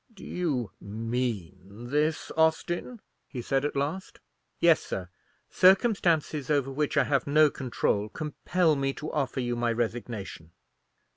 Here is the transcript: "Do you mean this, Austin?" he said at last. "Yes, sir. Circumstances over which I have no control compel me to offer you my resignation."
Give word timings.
"Do 0.11 0.25
you 0.25 0.71
mean 0.81 1.61
this, 1.91 2.31
Austin?" 2.35 3.01
he 3.27 3.39
said 3.39 3.63
at 3.63 3.75
last. 3.75 4.19
"Yes, 4.59 4.79
sir. 4.81 5.09
Circumstances 5.51 6.49
over 6.49 6.71
which 6.71 6.97
I 6.97 7.03
have 7.03 7.27
no 7.27 7.51
control 7.51 8.09
compel 8.09 8.75
me 8.75 8.93
to 8.93 9.11
offer 9.11 9.41
you 9.41 9.55
my 9.55 9.71
resignation." 9.71 10.53